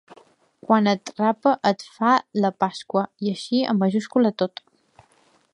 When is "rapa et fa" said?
1.19-2.15